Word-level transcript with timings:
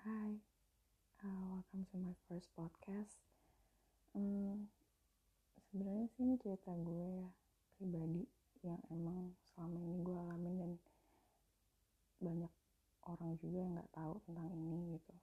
hi, 0.00 0.32
uh, 1.20 1.44
welcome 1.52 1.84
to 1.92 2.00
my 2.00 2.16
first 2.24 2.48
podcast. 2.56 3.20
Hmm, 4.16 4.64
sebenarnya 5.68 6.08
sih 6.16 6.24
ini 6.24 6.40
cerita 6.40 6.72
gue 6.72 7.20
ya 7.20 7.28
pribadi 7.76 8.24
yang 8.64 8.80
emang 8.88 9.36
selama 9.52 9.76
ini 9.76 10.00
gue 10.00 10.16
alamin 10.16 10.56
dan 10.56 10.72
banyak 12.16 12.52
orang 13.12 13.36
juga 13.44 13.58
yang 13.60 13.72
nggak 13.76 13.92
tahu 13.92 14.14
tentang 14.24 14.48
ini 14.48 14.96
gitu. 14.96 15.14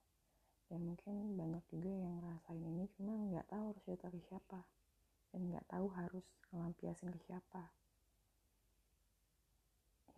Dan 0.70 0.80
mungkin 0.86 1.34
banyak 1.34 1.64
juga 1.73 1.89
yang 1.98 2.14
ngerasain 2.21 2.62
ini 2.62 2.86
cuma 2.94 3.18
nggak 3.18 3.50
tahu 3.50 3.73
harus 3.73 3.82
cerita 3.82 4.14
ke 4.14 4.20
siapa 4.30 4.62
dan 5.34 5.41
nggak 5.41 5.66
tahu 5.73 5.89
harus 5.89 6.25
ngelampiasin 6.54 7.09
ke 7.09 7.20
siapa. 7.25 7.73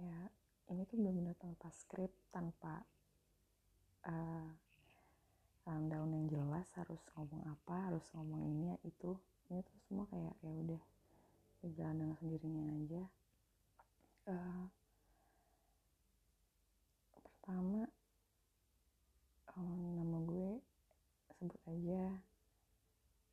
Ya, 0.04 0.28
ini 0.68 0.84
tuh 0.84 1.00
benar-benar 1.00 1.40
tanpa 1.40 1.72
skrip, 1.72 2.12
tanpa 2.36 2.84
uh, 4.10 4.50
rundown 5.70 6.10
yang 6.10 6.26
jelas 6.26 6.66
harus 6.74 6.98
ngomong 7.14 7.46
apa 7.46 7.94
harus 7.94 8.06
ngomong 8.18 8.42
ini 8.50 8.74
ya 8.74 8.78
itu. 8.90 9.14
Ini 9.50 9.62
tuh 9.62 9.78
semua 9.86 10.06
kayak 10.10 10.34
ya 10.42 10.52
udah 10.54 10.82
berjalan 11.62 11.96
dengan 12.02 12.18
sendirinya 12.18 12.66
aja. 12.74 13.04
Uh, 14.30 14.66
pertama 17.14 17.86
um, 19.58 19.82
nama 19.98 20.18
gue 20.26 20.52
sebut 21.38 21.62
aja 21.70 22.02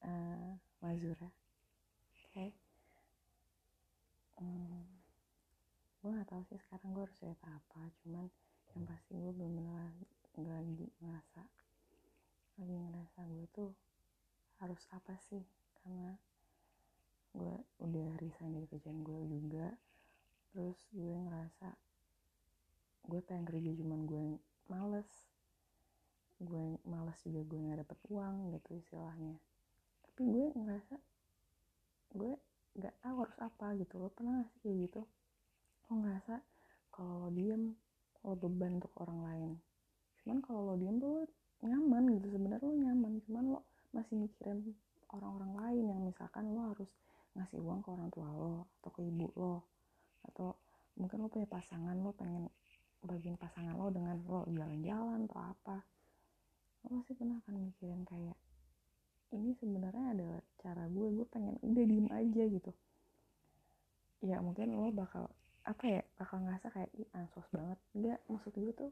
uh, 0.04 0.50
Mazura. 0.84 1.28
Oke? 2.12 2.32
Okay. 2.32 2.50
um, 4.40 4.84
gue 6.06 6.14
gak 6.22 6.30
tahu 6.30 6.42
sih 6.46 6.60
sekarang 6.62 6.94
gue 6.94 7.02
harus 7.02 7.18
cerita 7.18 7.50
apa 7.50 7.82
cuman 8.04 8.30
yang 8.76 8.84
pasti 8.86 9.12
gue 9.16 9.32
belum 9.32 9.58
lagi 10.44 10.92
ngerasa 11.00 11.48
lagi 12.56 12.72
ngerasa 12.72 13.20
gue 13.28 13.46
tuh 13.52 13.70
harus 14.64 14.80
apa 14.92 15.12
sih? 15.28 15.44
Karena 15.80 16.16
gue 17.36 17.54
udah 17.84 18.16
resign 18.16 18.56
dari 18.56 18.64
kerjaan 18.64 19.04
gue 19.04 19.20
juga. 19.28 19.68
Terus 20.52 20.76
gue 20.92 21.16
ngerasa 21.16 21.68
gue 23.06 23.20
pengen 23.28 23.44
kerja 23.44 23.72
cuman 23.76 24.00
gue 24.08 24.24
males. 24.72 25.10
Gue 26.40 26.80
males 26.88 27.16
juga 27.24 27.44
gue 27.44 27.60
nggak 27.60 27.80
dapet 27.84 27.98
uang 28.08 28.56
gitu 28.56 28.70
istilahnya. 28.80 29.36
Tapi 30.04 30.20
gue 30.24 30.46
ngerasa 30.56 30.96
gue 32.16 32.32
nggak 32.76 32.94
tahu 33.04 33.16
harus 33.20 33.38
apa 33.40 33.76
gitu 33.76 34.00
lo 34.00 34.08
pernah 34.12 34.40
gak 34.40 34.48
sih 34.56 34.60
kayak 34.64 34.78
gitu? 34.88 35.02
Lo 35.88 35.92
ngerasa 36.00 36.40
kalau 36.88 37.28
lo 37.28 37.28
diem 37.28 37.76
lo 38.24 38.32
beban 38.32 38.80
untuk 38.80 38.96
orang 38.96 39.20
lain 39.22 39.52
cuman 40.26 40.42
kalau 40.42 40.60
lo 40.66 40.74
diem 40.74 40.98
tuh 40.98 41.22
lo 41.22 41.24
nyaman 41.62 42.18
gitu 42.18 42.34
sebenarnya 42.34 42.66
lo 42.66 42.74
nyaman. 42.74 43.12
Cuman 43.22 43.44
lo 43.54 43.60
masih 43.94 44.18
mikirin 44.18 44.74
orang-orang 45.14 45.52
lain 45.54 45.84
yang 45.86 46.00
misalkan 46.02 46.50
lo 46.50 46.74
harus 46.74 46.90
ngasih 47.38 47.62
uang 47.62 47.78
ke 47.78 47.88
orang 47.94 48.10
tua 48.10 48.26
lo 48.26 48.66
atau 48.82 48.90
ke 48.90 49.06
ibu 49.06 49.30
lo. 49.38 49.62
Atau 50.26 50.58
mungkin 50.98 51.22
lo 51.22 51.30
punya 51.30 51.46
pasangan 51.46 51.94
lo 51.94 52.10
pengen 52.10 52.50
bagian 53.06 53.38
pasangan 53.38 53.78
lo 53.78 53.86
dengan 53.94 54.18
lo 54.26 54.42
jalan-jalan 54.50 55.30
atau 55.30 55.40
apa. 55.46 55.78
Lo 56.90 56.98
pasti 56.98 57.14
pernah 57.14 57.38
akan 57.46 57.54
mikirin 57.70 58.02
kayak 58.02 58.34
ini 59.30 59.54
sebenarnya 59.62 60.06
adalah 60.10 60.40
cara 60.58 60.90
gue 60.90 61.06
gue 61.22 61.26
pengen 61.30 61.54
udah 61.62 61.84
diem 61.86 62.08
aja 62.10 62.42
gitu. 62.50 62.72
Ya 64.26 64.42
mungkin 64.42 64.74
lo 64.74 64.90
bakal 64.90 65.30
apa 65.62 65.84
ya 65.86 66.02
bakal 66.18 66.42
ngerasa 66.42 66.66
kayak 66.74 66.90
ih 66.98 67.06
ansos 67.14 67.46
banget. 67.54 67.78
Enggak 67.94 68.18
maksud 68.26 68.52
gue 68.58 68.74
tuh 68.74 68.90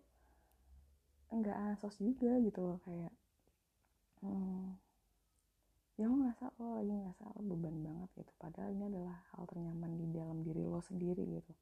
nggak 1.40 1.58
ansos 1.58 1.98
juga 1.98 2.38
gitu 2.38 2.60
loh 2.62 2.78
kayak 2.86 3.12
hmm, 4.22 4.78
ya 5.94 6.10
lo 6.10 6.14
ngerasa 6.18 6.50
lo 6.58 6.82
lagi 6.82 6.90
ngerasa 6.90 7.24
lo 7.38 7.42
beban 7.54 7.76
banget 7.86 8.10
gitu. 8.18 8.32
Padahal 8.34 8.74
ini 8.74 8.84
adalah 8.90 9.14
hal 9.34 9.46
ternyaman 9.46 9.94
di 9.94 10.06
dalam 10.10 10.42
diri 10.42 10.62
lo 10.66 10.82
sendiri 10.82 11.22
gitu. 11.22 11.52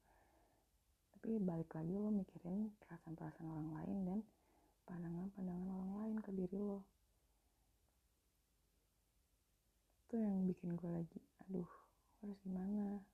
Tapi 1.12 1.36
balik 1.36 1.68
lagi 1.76 1.92
lo 1.92 2.08
mikirin 2.08 2.72
perasaan-perasaan 2.80 3.44
orang 3.44 3.70
lain 3.76 3.98
dan 4.08 4.18
pandangan-pandangan 4.88 5.68
orang 5.68 5.92
lain 6.00 6.16
ke 6.24 6.30
diri 6.32 6.58
lo. 6.58 6.80
Itu 10.08 10.16
yang 10.16 10.48
bikin 10.48 10.80
gue 10.80 10.90
lagi 10.92 11.20
aduh 11.44 11.70
harus 12.24 12.38
gimana? 12.40 13.04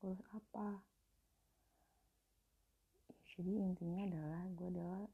Harus 0.00 0.20
apa? 0.32 0.80
Jadi 3.36 3.52
intinya 3.60 4.08
adalah 4.08 4.42
gue 4.56 4.68
adalah 4.72 5.04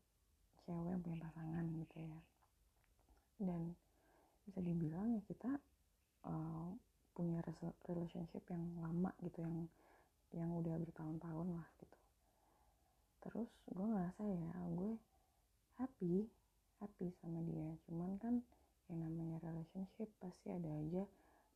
cewek 0.66 0.88
yang 0.94 1.02
punya 1.02 1.18
pasangan 1.22 1.64
gitu 1.74 1.96
ya. 2.00 2.18
Dan 3.42 3.74
bisa 4.46 4.58
dibilang 4.58 5.14
ya 5.14 5.22
kita 5.26 5.50
uh, 6.26 6.70
punya 7.12 7.44
relationship 7.86 8.42
yang 8.48 8.64
lama 8.80 9.12
gitu 9.22 9.44
yang 9.44 9.68
yang 10.32 10.50
udah 10.56 10.80
bertahun-tahun 10.80 11.48
lah 11.52 11.68
gitu. 11.76 11.98
Terus 13.22 13.50
gue 13.68 13.86
ngerasa 13.86 14.22
ya 14.24 14.52
gue 14.72 14.92
happy 15.78 16.26
happy 16.80 17.08
sama 17.20 17.44
dia. 17.44 17.76
Cuman 17.86 18.16
kan 18.18 18.40
yang 18.90 18.98
namanya 19.04 19.38
relationship 19.44 20.08
pasti 20.18 20.50
ada 20.50 20.68
aja 20.68 21.04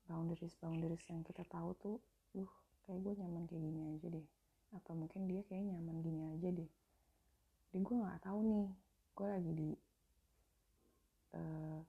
boundaries 0.07 0.55
boundaries 0.63 1.03
yang 1.11 1.27
kita 1.27 1.43
tahu 1.51 1.75
tuh 1.83 1.97
duh 2.37 2.49
kayak 2.87 3.03
gue 3.03 3.13
nyaman 3.19 3.49
kayak 3.49 3.63
gini 3.65 3.81
aja 3.97 4.07
deh. 4.13 4.27
Atau 4.77 4.93
mungkin 4.95 5.27
dia 5.27 5.43
kayak 5.49 5.67
nyaman 5.67 6.05
gini 6.05 6.23
aja 6.37 6.49
deh. 6.53 6.71
Jadi 7.73 7.81
gue 7.83 7.97
nggak 7.97 8.23
tahu 8.23 8.41
nih 8.45 8.69
gue 9.17 9.29
lagi 9.33 9.53
di 9.57 9.71
uh, 11.33 11.81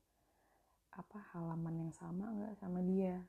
apa 0.96 1.20
halaman 1.36 1.76
yang 1.84 1.92
sama 1.92 2.32
nggak 2.32 2.56
sama 2.56 2.80
dia? 2.88 3.20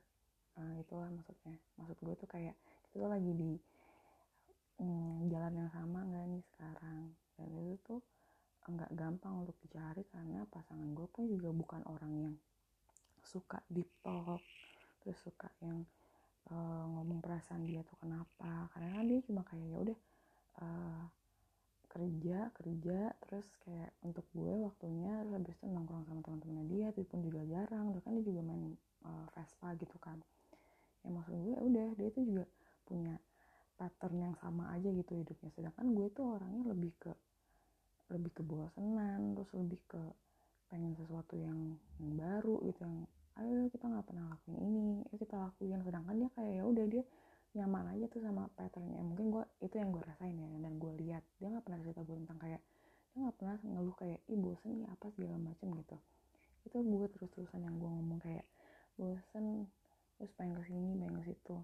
Uh, 0.55 0.79
itulah 0.79 1.11
maksudnya. 1.11 1.59
Maksud 1.75 1.99
gue 1.99 2.15
tuh 2.15 2.29
kayak 2.31 2.55
kita 2.95 3.11
lagi 3.11 3.35
di 3.35 3.59
um, 4.79 5.27
jalan 5.27 5.51
yang 5.51 5.71
sama 5.75 6.07
nggak 6.07 6.25
nih 6.31 6.43
sekarang? 6.47 7.11
Dan 7.35 7.49
itu 7.59 7.75
tuh 7.83 7.99
nggak 8.71 8.91
gampang 8.95 9.43
untuk 9.43 9.59
dicari 9.67 10.07
karena 10.07 10.47
pasangan 10.47 10.87
gue 10.95 11.07
pun 11.11 11.27
juga 11.27 11.51
bukan 11.51 11.83
orang 11.83 12.13
yang 12.15 12.35
suka 13.19 13.59
deep 13.67 13.91
talk 13.99 14.39
terus 15.03 15.19
suka 15.19 15.51
yang 15.59 15.83
uh, 16.47 16.87
ngomong 16.87 17.19
perasaan 17.19 17.67
dia 17.67 17.83
tuh 17.83 17.99
kenapa. 17.99 18.71
Karena 18.71 18.95
kan 18.95 19.05
dia 19.11 19.19
cuma 19.27 19.43
kayak 19.43 19.67
ya 19.67 19.77
udah 19.91 19.99
uh, 20.63 21.03
kerja 21.89 22.53
kerja 22.53 22.99
terus 23.25 23.47
kayak 23.65 23.89
untuk 24.05 24.23
gue 24.37 24.53
waktunya 24.61 25.09
terus 25.25 25.33
habis 25.41 25.57
itu 25.57 25.65
nongkrong 25.65 26.05
sama 26.05 26.21
teman-temannya 26.21 26.65
dia 26.69 26.87
itu 26.93 27.01
pun 27.09 27.19
juga 27.25 27.41
jarang 27.49 27.89
terus 27.91 28.03
kan 28.05 28.13
dia 28.13 28.25
juga 28.29 28.41
main 28.45 28.77
uh, 29.05 29.25
Vespa 29.33 29.73
gitu 29.75 29.97
kan. 29.97 30.21
Ya 31.01 31.09
maksud 31.09 31.33
gue 31.33 31.57
ya 31.57 31.59
udah 31.65 31.87
dia 31.97 32.07
itu 32.13 32.21
juga 32.29 32.45
punya 32.85 33.17
pattern 33.79 34.17
yang 34.19 34.35
sama 34.37 34.69
aja 34.75 34.89
gitu 34.91 35.11
hidupnya. 35.17 35.49
Sedangkan 35.55 35.85
gue 35.95 36.07
tuh 36.13 36.25
orangnya 36.37 36.63
lebih 36.69 36.93
ke 37.01 37.11
lebih 38.09 38.31
ke 38.37 38.41
bosenan 38.45 39.37
terus 39.37 39.49
lebih 39.53 39.81
ke 39.85 40.01
pengen 40.69 40.93
sesuatu 40.97 41.33
yang, 41.33 41.77
yang 41.97 42.13
baru 42.13 42.61
gitu 42.69 42.85
yang 42.85 43.05
ayo 43.41 43.65
kita 43.71 43.85
nggak 43.89 44.05
pernah 44.05 44.25
lakuin 44.29 44.61
ini 44.61 44.85
ayo 45.09 45.15
kita 45.17 45.35
lakuin. 45.39 45.81
Sedangkan 45.81 46.15
dia 46.21 46.29
kayak 46.37 46.53
ya 46.53 46.63
udah 46.69 46.85
dia 46.85 47.03
nyaman 47.57 47.97
aja 47.97 48.05
tuh 48.11 48.21
sama 48.21 48.49
patternnya. 48.53 49.01
Mungkin 49.01 49.33
gue 49.33 49.43
itu 49.65 49.75
yang 49.77 49.89
gue 49.89 50.03
rasain 50.05 50.35
ya 50.37 50.47
dan 50.47 50.73
gue 50.77 50.91
lihat. 51.01 51.23
Dia 51.41 51.47
nggak 51.49 51.65
pernah 51.65 51.79
cerita 51.81 52.01
gue 52.05 52.17
tentang 52.25 52.39
kayak 52.39 52.61
dia 53.09 53.17
nggak 53.25 53.37
pernah 53.41 53.55
ngeluh 53.65 53.95
kayak 53.97 54.19
ih 54.29 54.39
bosen 54.39 54.71
nih 54.83 54.87
apa 54.89 55.05
segala 55.13 55.35
macem 55.41 55.67
gitu. 55.73 55.97
Itu 56.65 56.77
gue 56.81 57.05
terus 57.09 57.29
terusan 57.33 57.61
yang 57.65 57.75
gue 57.77 57.89
ngomong 57.89 58.19
kayak 58.21 58.45
bosen 58.99 59.69
terus 60.19 60.31
pengen 60.35 60.59
ke 60.59 60.63
sini 60.69 60.89
pengen 60.99 61.15
ke 61.21 61.23
situ. 61.33 61.57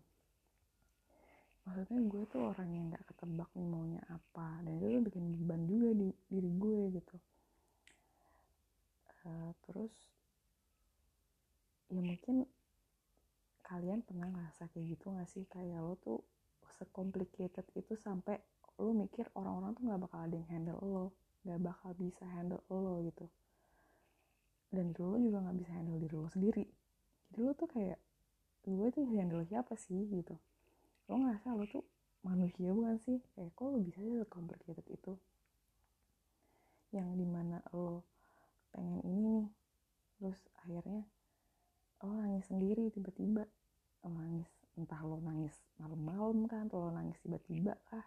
Maksudnya 1.66 2.00
gue 2.06 2.24
tuh 2.30 2.42
orang 2.46 2.70
yang 2.74 2.86
nggak 2.94 3.06
ketebak 3.10 3.50
nih 3.58 3.66
maunya 3.66 4.02
apa 4.10 4.62
dan 4.62 4.74
itu 4.78 5.02
bikin 5.02 5.34
beban 5.34 5.66
juga 5.66 5.90
di 5.98 6.10
diri 6.30 6.52
gue 6.62 6.82
gitu 6.94 7.18
uh, 9.26 9.52
terus 9.66 9.92
ya 11.90 12.02
mungkin 12.02 12.46
kalian 13.66 14.06
pernah 14.06 14.30
ngerasa 14.30 14.65
kayak 14.76 15.00
gitu 15.00 15.16
gak 15.16 15.30
sih? 15.32 15.48
Kayak 15.48 15.80
lo 15.80 15.96
tuh 15.96 16.20
secomplicated 16.76 17.64
itu 17.80 17.96
sampai 17.96 18.36
lo 18.76 18.92
mikir 18.92 19.32
orang-orang 19.40 19.72
tuh 19.72 19.88
nggak 19.88 20.02
bakal 20.04 20.20
ada 20.28 20.36
yang 20.36 20.50
handle 20.52 20.80
lo 20.84 21.06
nggak 21.48 21.62
bakal 21.64 21.96
bisa 21.96 22.28
handle 22.28 22.60
lo 22.68 23.00
gitu. 23.08 23.26
Dan 24.68 24.92
diri 24.92 25.16
lo 25.16 25.16
juga 25.16 25.40
nggak 25.48 25.58
bisa 25.64 25.72
handle 25.72 25.96
diri 25.96 26.16
lo 26.20 26.28
sendiri. 26.28 26.68
Jadi 27.32 27.40
lo 27.40 27.56
tuh 27.56 27.72
kayak 27.72 28.00
gue 28.68 28.88
tuh 28.92 29.08
handle 29.08 29.48
siapa 29.48 29.80
sih? 29.80 30.04
gitu. 30.12 30.36
Lo 31.08 31.16
ngerasa 31.24 31.56
lo 31.56 31.64
tuh 31.72 31.88
manusia 32.28 32.76
bukan 32.76 33.00
sih? 33.00 33.24
Kayak 33.32 33.56
kok 33.56 33.72
lo 33.72 33.80
bisa 33.80 34.04
sih 34.04 34.20
secomplicated 34.20 34.86
itu? 34.92 35.14
Yang 36.92 37.10
di 37.16 37.26
mana 37.32 37.64
lo 37.72 38.04
pengen 38.76 39.00
ini 39.08 39.24
nih 39.24 39.48
terus 40.20 40.40
akhirnya 40.60 41.08
lo 42.04 42.12
nangis 42.12 42.44
sendiri 42.52 42.92
tiba-tiba 42.92 43.48
lo 44.04 44.10
nangis 44.12 44.52
entah 44.76 45.00
lo 45.08 45.24
nangis 45.24 45.56
malam-malam 45.80 46.48
kan 46.52 46.68
atau 46.68 46.88
lo 46.88 46.92
nangis 46.92 47.16
tiba-tiba 47.24 47.80
kah. 47.88 48.04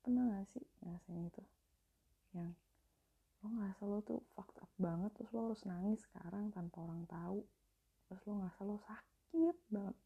Pernah 0.00 0.40
gak 0.40 0.48
sih 0.56 0.64
ngerasain 0.80 1.28
itu? 1.28 1.42
Yang 2.32 2.52
lo 3.40 3.46
ngerasa 3.56 3.82
lo 3.84 3.98
tuh 4.00 4.20
fucked 4.32 4.56
up 4.60 4.72
banget 4.80 5.10
terus 5.16 5.30
lo 5.36 5.52
harus 5.52 5.62
nangis 5.68 6.00
sekarang 6.08 6.48
tanpa 6.48 6.80
orang 6.80 7.04
tahu. 7.04 7.44
Terus 8.08 8.22
lo 8.24 8.32
ngerasa 8.40 8.60
lo 8.64 8.76
sakit 8.80 9.56
banget. 9.68 9.96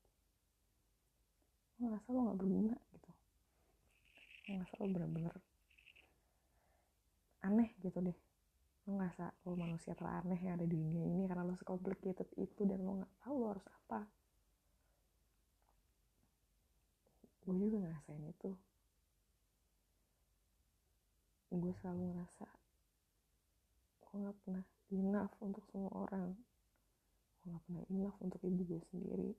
Lo 1.79 1.83
ngerasa 1.87 2.09
lo 2.11 2.19
nggak 2.27 2.39
berguna 2.43 2.77
gitu. 2.91 3.11
Lo 4.47 4.51
ngerasa 4.59 4.75
lo 4.83 4.87
bener-bener 4.91 5.35
aneh 7.47 7.71
gitu 7.79 7.99
deh. 8.03 8.19
Lo 8.91 8.99
ngerasa 8.99 9.31
lo 9.47 9.55
manusia 9.55 9.95
teraneh 9.95 10.39
yang 10.43 10.59
ada 10.59 10.67
di 10.67 10.75
dunia 10.75 11.07
ini 11.15 11.31
karena 11.31 11.47
lo 11.47 11.55
sekomplikated 11.55 12.27
itu 12.43 12.67
dan 12.67 12.83
lo 12.83 12.99
nggak 12.99 13.15
tahu 13.23 13.35
lo 13.39 13.47
harus 13.55 13.67
apa 13.71 14.24
gue 17.45 17.55
juga 17.69 17.77
ngerasain 17.85 18.25
itu. 18.25 18.51
Gue 21.55 21.73
selalu 21.79 22.11
ngerasa 22.11 22.49
gue 24.01 24.17
gak 24.31 24.39
pernah 24.47 24.65
enough 24.95 25.35
untuk 25.45 25.63
semua 25.69 25.93
orang. 26.09 26.33
Gue 27.43 27.53
gak 27.53 27.65
pernah 27.69 27.85
enough 27.93 28.17
untuk 28.25 28.41
ibu 28.43 28.63
gue 28.65 28.81
sendiri. 28.91 29.31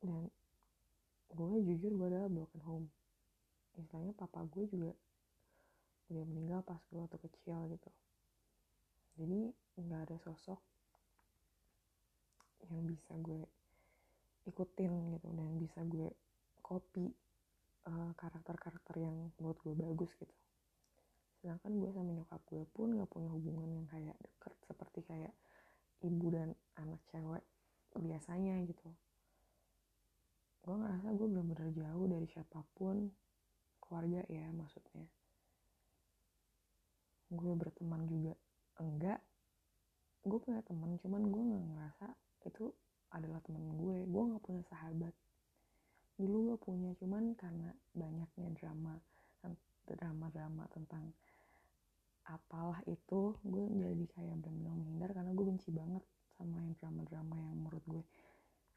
Dan 0.00 0.28
gue 1.34 1.46
jujur 1.68 1.92
gue 1.92 2.06
adalah 2.08 2.30
broken 2.32 2.62
home. 2.64 2.86
Istilahnya 3.76 4.14
papa 4.16 4.46
gue 4.48 4.64
juga 4.70 4.94
udah 6.12 6.24
meninggal 6.30 6.60
pas 6.62 6.80
gue 6.88 7.00
waktu 7.00 7.18
kecil 7.28 7.58
gitu. 7.74 7.90
Jadi 9.14 9.50
nggak 9.74 10.00
ada 10.10 10.16
sosok 10.22 10.60
yang 12.70 12.86
bisa 12.86 13.12
gue 13.18 13.42
ikutin 14.44 14.92
gitu 15.16 15.28
dan 15.32 15.48
bisa 15.56 15.80
gue 15.88 16.08
copy 16.60 17.08
uh, 17.88 18.12
karakter-karakter 18.16 18.96
yang 19.00 19.32
menurut 19.36 19.58
gue 19.60 19.74
bagus 19.76 20.10
gitu. 20.16 20.36
Sedangkan 21.40 21.76
gue 21.76 21.90
sama 21.92 22.10
nyokap 22.12 22.40
gue 22.48 22.64
pun 22.72 22.88
gak 22.96 23.10
punya 23.12 23.28
hubungan 23.28 23.68
yang 23.68 23.86
kayak 23.88 24.16
deket 24.20 24.54
seperti 24.64 25.00
kayak 25.04 25.32
ibu 26.04 26.26
dan 26.32 26.52
anak 26.80 27.00
cewek 27.12 27.44
biasanya 27.94 28.60
gitu. 28.64 28.88
Gue 30.64 30.74
ngerasa 30.80 31.12
gue 31.12 31.26
bener-bener 31.28 31.68
jauh 31.76 32.06
dari 32.08 32.26
siapa 32.28 32.64
pun 32.72 33.12
keluarga 33.80 34.24
ya 34.32 34.48
maksudnya. 34.56 35.04
Gue 37.28 37.52
berteman 37.52 38.08
juga 38.08 38.32
enggak. 38.80 39.20
Gue 40.24 40.40
punya 40.40 40.64
teman 40.64 40.96
cuman 40.96 41.22
gue 41.28 41.42
nggak 41.44 41.64
ngerasa 41.68 42.08
itu 42.48 42.72
adalah 43.14 43.38
teman 43.46 43.62
gue 43.78 44.04
gue 44.04 44.22
nggak 44.28 44.42
punya 44.42 44.62
sahabat. 44.66 45.14
Dulu 46.18 46.36
gue 46.54 46.58
punya 46.58 46.90
cuman 46.98 47.38
karena 47.38 47.70
banyaknya 47.94 48.50
drama 48.58 48.98
drama-drama 49.84 50.64
tentang 50.72 51.12
apalah 52.24 52.80
itu 52.88 53.36
gue 53.44 53.64
jadi 53.68 54.04
kayak 54.16 54.36
benar-benar 54.40 54.74
menghindar 54.80 55.10
karena 55.12 55.30
gue 55.36 55.44
benci 55.44 55.68
banget 55.68 56.00
sama 56.40 56.56
yang 56.56 56.72
drama-drama 56.80 57.36
yang 57.36 57.52
menurut 57.52 57.84
gue 57.84 58.02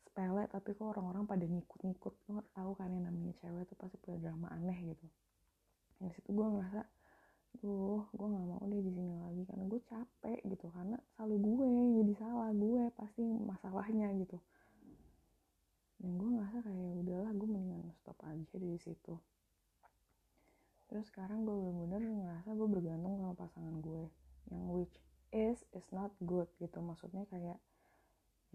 sepele 0.03 0.43
tapi 0.51 0.75
kok 0.75 0.83
orang-orang 0.83 1.23
pada 1.23 1.45
ngikut-ngikut. 1.47 2.13
Lo 2.27 2.43
tahu 2.51 2.71
kan 2.75 2.91
yang 2.91 3.07
namanya 3.07 3.31
cewek 3.39 3.63
tuh 3.71 3.77
pasti 3.79 3.95
punya 4.03 4.19
drama 4.27 4.51
aneh 4.51 4.75
gitu. 4.91 5.07
Yang 6.03 6.19
situ 6.19 6.29
gue 6.35 6.47
ngerasa 6.57 6.81
duh 7.59 8.05
gue 8.13 8.27
nggak 8.27 8.45
mau 8.45 8.63
deh 8.65 8.81
di 8.81 8.91
sini 8.93 9.13
lagi 9.17 9.41
karena 9.45 9.63
gue 9.65 9.81
capek 9.85 10.39
gitu 10.45 10.65
karena 10.71 10.97
selalu 11.15 11.35
gue 11.41 11.67
jadi 12.01 12.13
salah 12.21 12.51
gue 12.53 12.83
pasti 12.93 13.23
masalahnya 13.25 14.07
gitu. 14.21 14.37
Dan 15.97 16.11
gue 16.21 16.29
ngerasa 16.37 16.57
kayak 16.61 16.93
udahlah 17.01 17.31
gue 17.33 17.47
mendingan 17.49 17.89
stop 17.97 18.17
aja 18.21 18.55
di 18.57 18.77
situ. 18.77 19.15
Terus 20.87 21.05
sekarang 21.09 21.43
gue 21.43 21.57
bener-bener 21.57 22.13
ngerasa 22.13 22.53
gue 22.53 22.67
bergantung 22.69 23.17
sama 23.19 23.33
pasangan 23.35 23.75
gue 23.81 24.05
yang 24.53 24.63
which 24.71 24.95
is 25.33 25.59
is 25.73 25.87
not 25.89 26.13
good 26.23 26.47
gitu. 26.61 26.79
Maksudnya 26.79 27.25
kayak 27.27 27.59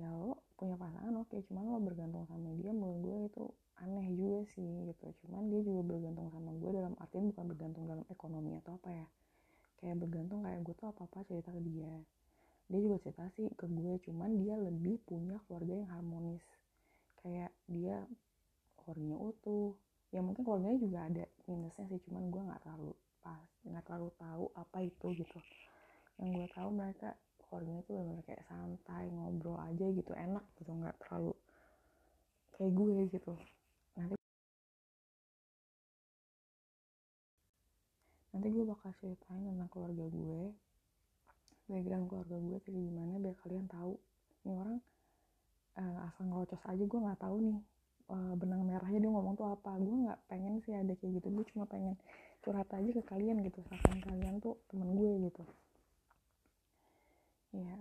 ya 0.01 0.09
lo 0.09 0.41
punya 0.63 0.79
pasangan 0.79 1.11
oke. 1.19 1.27
Okay, 1.27 1.43
cuman 1.51 1.67
lo 1.67 1.83
bergantung 1.83 2.23
sama 2.31 2.55
dia 2.55 2.71
menurut 2.71 2.99
gue 3.03 3.17
itu 3.27 3.45
aneh 3.83 4.07
juga 4.15 4.47
sih 4.55 4.71
gitu. 4.87 5.11
Cuman 5.27 5.51
dia 5.51 5.59
juga 5.67 5.83
bergantung 5.83 6.31
sama 6.31 6.55
gue 6.55 6.71
dalam 6.71 6.95
artian 7.03 7.35
bukan 7.35 7.45
bergantung 7.51 7.85
dalam 7.91 8.07
ekonomi 8.07 8.55
atau 8.63 8.79
apa 8.79 8.95
ya. 8.95 9.07
Kayak 9.83 10.07
bergantung 10.07 10.47
kayak 10.47 10.63
gue 10.63 10.75
tuh 10.79 10.87
apa 10.87 11.03
apa 11.03 11.27
cerita 11.27 11.51
ke 11.51 11.59
dia. 11.67 11.91
Dia 12.71 12.79
juga 12.79 12.97
cerita 13.03 13.27
sih 13.35 13.51
ke 13.59 13.67
gue 13.67 13.95
cuman 14.07 14.31
dia 14.39 14.55
lebih 14.55 15.03
punya 15.03 15.43
keluarga 15.51 15.75
yang 15.83 15.91
harmonis. 15.91 16.47
Kayak 17.19 17.51
dia 17.67 18.07
keluarganya 18.79 19.19
utuh. 19.19 19.75
Ya 20.15 20.23
mungkin 20.23 20.47
keluarganya 20.47 20.79
juga 20.79 20.99
ada 21.11 21.25
minusnya 21.51 21.91
sih 21.91 21.99
cuman 22.07 22.31
gue 22.31 22.39
nggak 22.39 22.63
terlalu 22.63 22.95
pas 23.19 23.51
nggak 23.67 23.83
terlalu 23.83 24.11
tahu 24.15 24.45
apa 24.55 24.79
itu 24.87 25.07
gitu. 25.27 25.39
Yang 26.23 26.31
gue 26.39 26.49
tahu 26.55 26.71
mereka 26.71 27.19
keluarganya 27.53 27.85
tuh 27.85 28.01
benar 28.01 28.25
kayak 28.25 28.49
santai 28.49 29.13
ngobrol 29.13 29.61
aja 29.61 29.87
gitu 29.93 30.13
enak 30.17 30.41
gitu 30.57 30.73
nggak 30.73 30.97
terlalu 31.05 31.37
kayak 32.57 32.73
gue 32.73 32.97
gitu. 33.13 33.33
Nanti 34.01 34.17
nanti 38.33 38.49
gue 38.49 38.65
bakal 38.65 38.91
ceritain 38.97 39.45
tentang 39.45 39.69
keluarga 39.69 40.09
gue 40.09 40.43
background 41.69 42.09
keluarga 42.09 42.37
gue 42.41 42.59
kayak 42.65 42.81
gimana 42.89 43.13
biar 43.21 43.37
kalian 43.45 43.69
tahu. 43.69 44.01
Ini 44.49 44.53
orang 44.57 44.81
uh, 45.77 46.09
asal 46.09 46.25
ngelocos 46.25 46.65
aja 46.65 46.81
gue 46.89 47.01
nggak 47.05 47.21
tahu 47.21 47.37
nih 47.53 47.61
uh, 48.09 48.33
benang 48.41 48.65
merahnya 48.65 48.97
dia 48.97 49.13
ngomong 49.13 49.37
tuh 49.37 49.53
apa. 49.53 49.77
Gue 49.77 50.09
nggak 50.09 50.25
pengen 50.33 50.57
sih 50.65 50.73
ada 50.73 50.97
kayak 50.97 51.21
gitu 51.21 51.29
gue 51.29 51.45
cuma 51.53 51.69
pengen 51.69 52.01
curhat 52.41 52.73
aja 52.73 52.91
ke 52.97 53.03
kalian 53.05 53.45
gitu 53.45 53.61
seakan 53.69 54.01
kalian 54.01 54.41
tuh 54.41 54.57
temen 54.73 54.97
gue 54.97 55.31
gitu 55.31 55.45
ya 57.53 57.77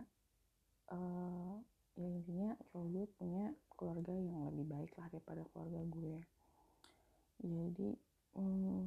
uh, 0.91 1.55
ya 1.95 2.07
intinya 2.07 2.55
cowok 2.71 2.87
gue 2.91 3.05
punya 3.19 3.43
keluarga 3.75 4.13
yang 4.13 4.45
lebih 4.51 4.65
baik 4.69 4.91
lah 4.99 5.07
daripada 5.09 5.41
keluarga 5.51 5.81
gue. 5.89 6.17
Jadi 7.41 7.89
hmm, 8.37 8.85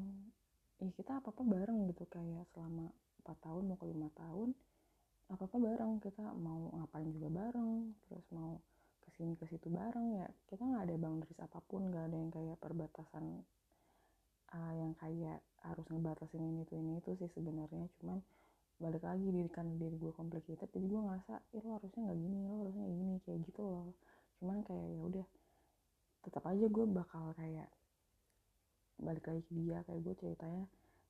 ya 0.78 0.90
kita 0.94 1.18
apa 1.18 1.34
apa 1.34 1.42
bareng 1.42 1.90
gitu 1.90 2.06
kayak 2.06 2.46
selama 2.54 2.94
4 3.26 3.44
tahun 3.44 3.62
mau 3.66 3.78
ke 3.80 3.86
lima 3.90 4.08
tahun 4.14 4.54
apa 5.32 5.42
apa 5.50 5.56
bareng. 5.58 5.92
Kita 5.98 6.24
mau 6.38 6.70
ngapain 6.78 7.10
juga 7.10 7.28
bareng 7.32 7.90
terus 8.06 8.26
mau 8.30 8.62
ke 9.02 9.08
sini 9.18 9.34
ke 9.34 9.44
situ 9.50 9.66
bareng. 9.66 10.22
Ya 10.22 10.26
kita 10.46 10.62
nggak 10.62 10.86
ada 10.86 10.94
boundaries 10.94 11.40
apa 11.42 11.58
pun 11.66 11.90
nggak 11.90 12.04
ada 12.12 12.16
yang 12.16 12.30
kayak 12.30 12.56
perbatasan 12.62 13.42
uh, 14.54 14.72
yang 14.78 14.94
kayak 14.94 15.42
harus 15.64 15.86
ngebatasin 15.90 16.44
ini 16.44 16.62
tuh 16.68 16.78
ini 16.78 17.02
itu 17.02 17.18
sih 17.18 17.30
sebenarnya. 17.34 17.90
Cuman 17.98 18.22
balik 18.74 19.06
lagi 19.06 19.26
diri 19.30 19.50
kan 19.50 19.66
diri 19.78 19.94
gue 19.94 20.12
complicated 20.12 20.66
jadi 20.74 20.86
gue 20.86 21.00
ngerasa 21.00 21.34
ih 21.54 21.62
lo 21.62 21.78
harusnya 21.78 22.00
nggak 22.10 22.18
gini 22.18 22.38
lo 22.42 22.54
harusnya 22.66 22.86
gini 22.90 23.14
kayak 23.22 23.38
gitu 23.46 23.62
loh. 23.62 23.94
Cuman 24.42 24.58
kayak 24.66 24.86
ya 24.90 25.00
udah 25.00 25.26
tetap 26.24 26.42
aja 26.48 26.66
gue 26.66 26.84
bakal 26.90 27.24
kayak 27.38 27.68
balik 28.98 29.24
lagi 29.26 29.42
ke 29.44 29.52
dia 29.52 29.78
kayak 29.84 30.00
gue 30.00 30.14
ceritanya 30.16 30.64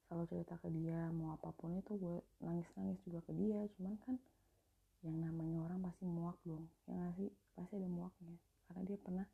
selalu 0.09 0.25
cerita 0.29 0.55
ke 0.61 0.69
dia 0.73 0.99
mau 1.13 1.37
apa 1.37 1.53
pun 1.57 1.77
itu 1.77 1.93
gue 1.97 2.19
nangis 2.45 2.69
nangis 2.77 2.99
juga 3.05 3.21
ke 3.25 3.33
dia 3.37 3.61
cuman 3.77 3.95
kan 4.05 4.17
yang 5.05 5.21
namanya 5.21 5.59
orang 5.69 5.85
pasti 5.85 6.05
muak 6.09 6.41
dong 6.49 6.65
ya 6.89 6.97
gak 6.97 7.15
sih? 7.21 7.31
Pasti 7.55 7.77
ada 7.77 7.89
muaknya 7.89 8.37
karena 8.69 8.83
dia 8.89 8.99
pernah 8.99 9.27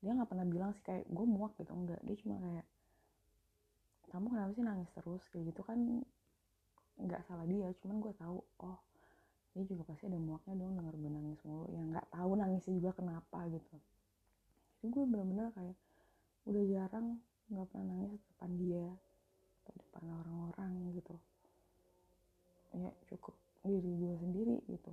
dia 0.00 0.10
nggak 0.16 0.30
pernah 0.32 0.46
bilang 0.48 0.70
sih 0.72 0.84
kayak 0.86 1.04
gue 1.10 1.26
muak 1.26 1.52
gitu 1.60 1.72
enggak 1.74 2.00
dia 2.06 2.16
cuma 2.24 2.36
kayak 2.40 2.66
kamu 4.10 4.26
kenapa 4.26 4.50
sih 4.58 4.64
nangis 4.66 4.90
terus? 4.90 5.22
Kayak 5.30 5.44
gitu 5.54 5.62
kan 5.62 5.78
nggak 7.06 7.22
salah 7.28 7.46
dia 7.48 7.68
cuman 7.80 7.96
gue 8.02 8.12
tahu 8.16 8.38
oh 8.60 8.78
dia 9.50 9.64
juga 9.66 9.82
pasti 9.82 10.06
ada 10.06 10.18
muaknya 10.18 10.54
dong 10.62 10.78
denger 10.78 10.94
gue 10.94 11.10
nangis 11.10 11.40
mulu. 11.42 11.66
Yang 11.74 11.86
nggak 11.96 12.06
tahu 12.14 12.30
nangisnya 12.38 12.72
juga 12.78 12.90
kenapa 12.94 13.38
gitu. 13.50 13.76
Jadi 14.80 14.88
gue 14.94 15.04
bener-bener 15.10 15.46
kayak 15.58 15.76
udah 16.46 16.64
jarang 16.70 17.06
nggak 17.50 17.66
pernah 17.66 17.86
nangis 17.90 18.22
depan 18.30 18.50
dia 18.62 18.86
atau 19.66 19.72
depan 19.74 20.02
orang-orang 20.22 20.72
gitu. 20.94 21.14
Ya 22.78 22.90
cukup 23.10 23.34
diri 23.66 23.90
gue 23.90 24.14
sendiri 24.22 24.56
gitu. 24.70 24.90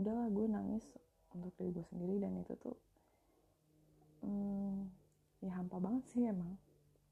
Udahlah 0.00 0.32
gue 0.32 0.46
nangis 0.48 0.84
untuk 1.36 1.52
diri 1.60 1.70
gue 1.76 1.86
sendiri 1.92 2.16
dan 2.16 2.32
itu 2.40 2.56
tuh 2.60 2.76
hmm, 4.24 4.88
ya 5.44 5.52
hampa 5.58 5.76
banget 5.80 6.04
sih 6.12 6.24
emang 6.28 6.56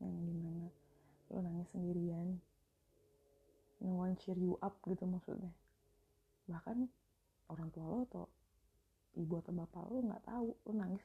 yang 0.01 0.17
di 0.25 0.33
mana 0.33 0.69
lo 1.31 1.39
nangis 1.45 1.69
sendirian 1.73 2.41
no 3.81 3.97
one 3.97 4.17
cheer 4.21 4.37
you 4.37 4.61
up 4.61 4.77
gitu 4.85 5.05
maksudnya. 5.09 5.53
Bahkan 6.49 6.89
orang 7.49 7.69
tua 7.73 7.85
lo 7.89 7.99
atau 8.07 8.25
ibu 9.17 9.41
atau 9.41 9.53
bapak 9.57 9.85
lo 9.89 9.99
nggak 10.05 10.25
tahu 10.25 10.53
lo 10.53 10.73
nangis 10.77 11.05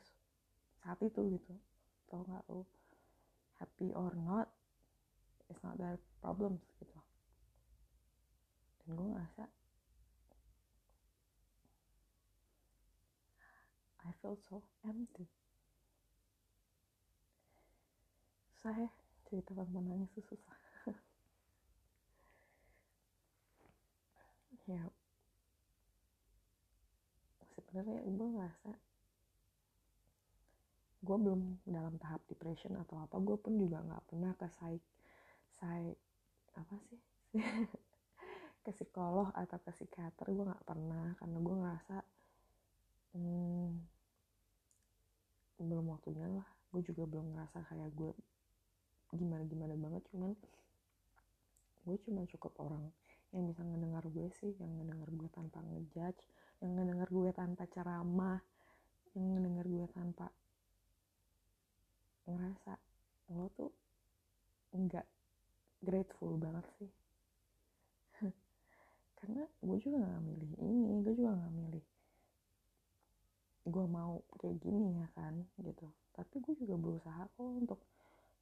saat 0.84 1.00
itu 1.02 1.40
gitu. 1.40 1.54
Tau 2.12 2.22
nggak 2.28 2.44
lo 2.52 2.68
happy 3.58 3.96
or 3.96 4.12
not 4.14 4.52
it's 5.48 5.62
not 5.64 5.80
their 5.80 5.96
problems 6.20 6.62
gitu. 6.78 7.00
Dan 8.84 9.00
gue 9.00 9.08
ngerasa 9.16 9.44
I 14.06 14.14
feel 14.22 14.38
so 14.46 14.62
empty. 14.86 15.26
Saya 18.62 18.86
cerita 19.26 19.58
tentang 19.58 19.86
nangis 19.90 20.14
itu 20.14 20.38
susah 20.38 20.55
ya. 24.66 24.84
Sebenarnya 27.56 28.02
gue 28.06 28.30
ngerasa 28.36 28.72
gue 31.06 31.18
belum 31.22 31.42
dalam 31.70 32.02
tahap 32.02 32.26
depression 32.26 32.74
atau 32.82 32.98
apa 32.98 33.22
gue 33.22 33.38
pun 33.38 33.54
juga 33.62 33.78
nggak 33.86 34.04
pernah 34.10 34.34
ke 34.34 34.50
psych 34.50 34.84
psik 35.54 35.98
apa 36.58 36.76
sih? 36.90 37.02
Ke 38.66 38.74
psikolog 38.74 39.30
atau 39.38 39.62
ke 39.62 39.70
psikiater 39.70 40.26
gue 40.34 40.42
nggak 40.42 40.66
pernah 40.66 41.14
karena 41.22 41.38
gue 41.38 41.56
ngerasa 41.62 41.98
hmm, 43.14 43.70
belum 45.62 45.86
waktunya 45.94 46.26
lah. 46.26 46.50
Gue 46.74 46.82
juga 46.82 47.06
belum 47.06 47.38
ngerasa 47.38 47.62
kayak 47.70 47.94
gue 47.94 48.10
gimana 49.16 49.44
gimana 49.48 49.74
banget 49.80 50.04
cuman 50.12 50.36
gue 51.86 51.98
cuma 52.04 52.26
cukup 52.26 52.52
orang 52.60 52.84
yang 53.36 53.52
bisa 53.52 53.68
ngedengar 53.68 54.08
gue 54.08 54.32
sih 54.40 54.56
yang 54.64 54.72
ngedengar 54.80 55.12
gue 55.12 55.30
tanpa 55.36 55.60
ngejudge 55.60 56.24
yang 56.64 56.72
ngedengar 56.80 57.12
gue 57.12 57.32
tanpa 57.36 57.68
ceramah 57.68 58.40
yang 59.12 59.36
ngedengar 59.36 59.68
gue 59.68 59.86
tanpa 59.92 60.28
ngerasa 62.26 62.80
lo 63.36 63.52
tuh 63.54 63.72
enggak 64.72 65.06
grateful 65.84 66.36
banget 66.42 66.66
sih. 66.82 66.92
Karena 69.20 69.44
gue 69.62 69.78
juga 69.78 69.98
nggak 70.02 70.24
milih 70.26 70.52
ini 70.64 70.92
gue 71.06 71.14
juga 71.14 71.32
nggak 71.38 71.56
milih 71.56 71.86
gue 73.66 73.86
mau 73.90 74.22
kayak 74.38 74.62
gini 74.62 75.02
ya 75.02 75.08
kan 75.18 75.34
gitu. 75.60 75.88
Tapi 76.16 76.36
gue 76.40 76.54
juga 76.56 76.76
berusaha 76.78 77.24
kok 77.34 77.44
untuk 77.44 77.80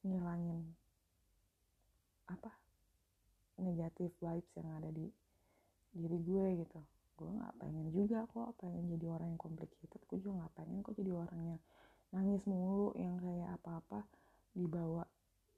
ngilangin 0.03 0.63
apa 2.27 2.51
negatif 3.63 4.11
vibes 4.19 4.51
yang 4.59 4.69
ada 4.75 4.89
di 4.91 5.07
diri 5.93 6.19
gue 6.19 6.45
gitu. 6.65 6.79
Gue 7.13 7.29
nggak 7.29 7.53
pengen 7.61 7.87
juga 7.93 8.25
kok 8.27 8.57
pengen 8.59 8.89
jadi 8.97 9.05
orang 9.13 9.37
yang 9.37 9.41
complicated. 9.41 10.01
Gue 10.09 10.17
juga 10.19 10.43
nggak 10.43 10.53
pengen 10.57 10.77
kok 10.81 10.95
jadi 10.97 11.11
orang 11.13 11.41
yang 11.55 11.61
nangis 12.13 12.43
mulu 12.45 12.93
yang 12.97 13.17
kayak 13.17 13.49
apa-apa 13.61 14.05
dibawa 14.53 15.05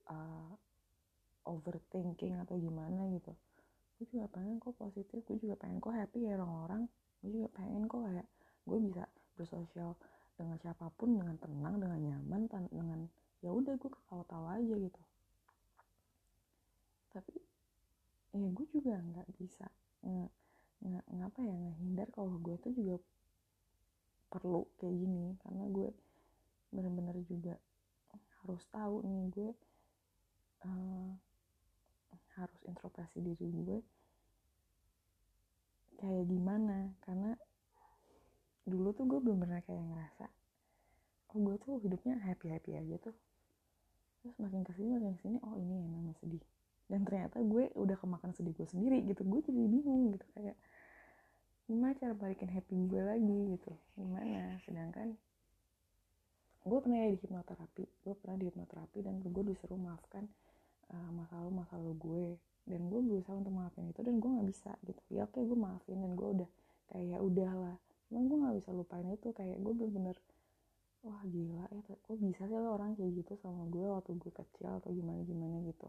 uh, 0.07 0.51
overthinking 1.47 2.39
atau 2.43 2.55
gimana 2.59 3.07
gitu. 3.15 3.31
Gue 3.95 4.05
juga 4.11 4.27
pengen 4.31 4.59
kok 4.59 4.75
positif 4.75 5.23
gue 5.23 5.37
juga 5.39 5.55
pengen 5.55 5.79
kok 5.79 5.95
happy 5.95 6.27
ya 6.27 6.35
orang-orang. 6.35 6.87
Gue 7.23 7.29
juga 7.41 7.47
pengen 7.55 7.87
kok 7.87 8.01
kayak 8.03 8.27
gue 8.65 8.77
bisa 8.91 9.03
bersosial 9.35 9.95
dengan 10.35 10.59
siapa 10.59 10.91
pun 10.99 11.15
dengan 11.15 11.39
tenang 11.39 11.79
dengan 11.79 11.99
nyaman 11.99 12.41
dengan 12.67 13.07
ya 13.39 13.55
udah 13.55 13.79
gue 13.79 13.91
ketawa-tawa 13.91 14.59
aja 14.59 14.75
gitu. 14.75 15.01
Tapi 17.15 17.35
ya 18.35 18.49
gue 18.51 18.67
juga 18.67 18.99
nggak 18.99 19.27
bisa 19.39 19.63
nggak 20.03 20.31
nggak 20.83 21.05
ngapa 21.07 21.39
ya 21.39 21.55
ngehindar 21.55 22.07
kalau 22.11 22.35
gue 22.43 22.55
tuh 22.59 22.71
juga 22.75 22.99
perlu 24.27 24.67
kayak 24.75 24.95
gini. 24.95 25.39
Karena 25.39 25.63
gue 25.71 25.89
bener-bener 26.75 27.15
juga 27.23 27.55
harus 28.43 28.63
tahu 28.69 29.01
nih 29.07 29.23
gue 29.31 29.49
uh, 30.67 31.09
harus 32.35 32.61
introspeksi 32.67 33.23
diri 33.23 33.47
gue 33.49 33.79
kayak 35.95 36.25
gimana. 36.27 36.91
Karena 37.01 37.31
dulu 38.67 38.91
tuh 38.91 39.05
gue 39.07 39.19
belum 39.23 39.47
pernah 39.47 39.61
kayak 39.63 39.79
ngerasa 39.79 40.27
oh 41.31 41.39
gue 41.39 41.55
tuh 41.63 41.79
hidupnya 41.79 42.19
happy 42.19 42.51
happy 42.51 42.75
aja 42.75 42.99
tuh. 42.99 43.15
Terus 44.19 44.35
makin 44.41 44.65
ke 44.65 44.75
sini 44.75 44.99
makin 44.99 45.15
ke 45.15 45.21
sini 45.23 45.37
oh 45.45 45.55
ini 45.55 45.79
emang 45.79 46.11
sedih 46.19 46.41
dan 46.85 47.01
ternyata 47.01 47.41
gue 47.41 47.73
udah 47.73 47.97
kemakan 47.97 48.31
sedih 48.37 48.53
gue 48.53 48.67
sendiri 48.69 49.01
gitu. 49.09 49.25
Gue 49.25 49.41
jadi 49.41 49.57
bingung 49.57 50.13
gitu 50.13 50.25
kayak 50.37 50.57
gimana 51.65 51.97
cara 51.97 52.13
balikin 52.13 52.49
happy 52.49 52.75
gue 52.85 53.01
lagi? 53.01 53.39
Gitu. 53.57 53.71
Gimana? 53.97 54.61
Sedangkan 54.61 55.17
gue 56.65 56.79
pernah 56.81 56.97
ya 57.05 57.09
di 57.13 57.19
hipnoterapi. 57.21 57.85
Gue 58.05 58.15
pernah 58.21 58.37
di 58.37 58.45
hipnoterapi 58.49 58.99
dan 59.01 59.21
gue 59.21 59.43
disuruh 59.45 59.77
maafkan 59.77 60.29
uh, 60.93 61.09
lalu 61.33 61.51
masa 61.51 61.77
lalu 61.81 61.93
gue. 61.97 62.27
Dan 62.65 62.89
gue 62.89 62.97
berusaha 62.97 63.37
untuk 63.37 63.53
maafin 63.53 63.89
itu 63.89 64.01
dan 64.01 64.17
gue 64.17 64.29
nggak 64.29 64.47
bisa 64.49 64.71
gitu. 64.85 65.01
Ya 65.13 65.29
oke 65.29 65.37
gue 65.37 65.57
maafin 65.57 66.01
dan 66.01 66.11
gue 66.13 66.27
udah 66.41 66.49
kayak 66.93 67.05
ya 67.13 67.17
udahlah. 67.21 67.77
Cuman 68.09 68.23
gue 68.29 68.37
nggak 68.41 68.55
bisa 68.61 68.69
lupain 68.73 69.05
itu. 69.09 69.29
Kayak 69.33 69.57
gue 69.61 69.73
bener-bener 69.73 70.17
wah 71.05 71.21
gila 71.29 71.69
ya 71.69 71.81
kok 71.85 72.17
bisa 72.17 72.49
sih 72.49 72.57
orang 72.57 72.97
kayak 72.97 73.13
gitu 73.13 73.37
sama 73.37 73.69
gue 73.69 73.85
waktu 73.85 74.17
gue 74.17 74.33
kecil 74.33 74.73
atau 74.81 74.89
gimana 74.89 75.21
gimana 75.21 75.61
gitu 75.61 75.85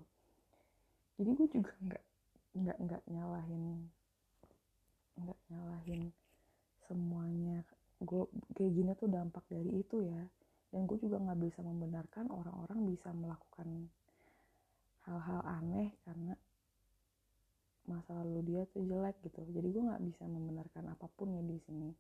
jadi 1.16 1.30
gue 1.32 1.48
juga 1.48 1.72
nggak 1.80 2.04
nggak 2.56 2.78
nggak 2.80 3.02
nyalahin 3.12 3.88
nggak 5.16 5.40
nyalahin 5.48 6.12
semuanya. 6.86 7.64
Gue 7.98 8.28
kayak 8.52 8.72
gini 8.72 8.92
tuh 8.94 9.08
dampak 9.08 9.44
dari 9.48 9.80
itu 9.80 10.04
ya. 10.04 10.22
Dan 10.70 10.84
gue 10.84 10.98
juga 11.00 11.16
nggak 11.16 11.40
bisa 11.40 11.60
membenarkan 11.64 12.28
orang-orang 12.28 12.84
bisa 12.90 13.08
melakukan 13.16 13.88
hal-hal 15.06 15.40
aneh 15.46 15.94
karena 16.02 16.34
masa 17.86 18.18
lalu 18.18 18.42
dia 18.44 18.62
tuh 18.68 18.82
jelek 18.84 19.16
gitu. 19.24 19.40
Jadi 19.46 19.68
gue 19.70 19.82
nggak 19.82 20.02
bisa 20.04 20.26
membenarkan 20.26 20.84
apa 20.92 21.06
pun 21.16 21.32
ya 21.32 21.42
di 21.42 21.56
sini. 21.64 21.90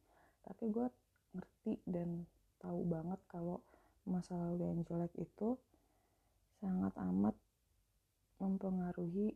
Tapi 0.42 0.68
gue 0.68 0.86
ngerti 1.32 1.72
dan 1.86 2.26
tahu 2.60 2.84
banget 2.84 3.20
kalau 3.30 3.62
masa 4.06 4.34
lalu 4.36 4.66
yang 4.66 4.80
jelek 4.86 5.14
itu 5.18 5.56
sangat 6.58 6.94
amat 7.00 7.34
mempengaruhi 8.36 9.32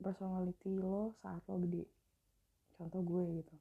personality 0.00 0.76
lo 0.76 1.16
saat 1.24 1.40
lo 1.48 1.56
gede. 1.64 1.84
Contoh 2.76 3.00
gue 3.00 3.22
gitu. 3.40 3.56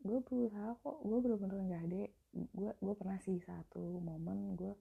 Gue 0.00 0.18
berusaha 0.24 0.78
kok 0.80 0.96
gue 1.04 1.18
bener-bener 1.20 1.58
nggak 1.68 1.82
ada. 1.90 2.04
Gue 2.56 2.70
gue 2.80 2.94
pernah 2.96 3.18
sih 3.20 3.36
satu 3.44 4.00
momen 4.00 4.56
gue 4.56 4.72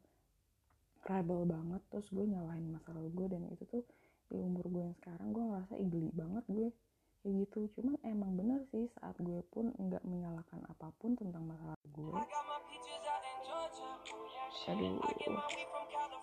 rebel 1.07 1.47
banget 1.47 1.81
terus 1.87 2.07
gue 2.11 2.25
nyalahin 2.27 2.67
masa 2.67 2.91
lalu 2.91 3.11
gue 3.15 3.27
dan 3.31 3.41
itu 3.47 3.63
tuh 3.67 3.83
di 4.27 4.35
umur 4.35 4.67
gue 4.67 4.83
yang 4.91 4.97
sekarang 4.99 5.31
gue 5.31 5.43
ngerasa 5.43 5.73
igli 5.79 6.07
banget 6.15 6.45
gue. 6.47 6.69
Kayak 7.23 7.33
gitu. 7.43 7.59
Cuman 7.75 7.95
emang 8.07 8.31
bener 8.39 8.63
sih 8.71 8.87
saat 8.99 9.19
gue 9.19 9.43
pun 9.51 9.75
nggak 9.75 10.03
menyalahkan 10.07 10.63
apa 10.71 10.87
pun 10.95 11.19
tentang 11.19 11.43
masalah 11.43 11.75
gue. 11.91 12.15
Aduh 14.67 14.99